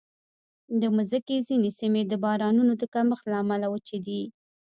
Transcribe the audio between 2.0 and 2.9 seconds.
د بارانونو د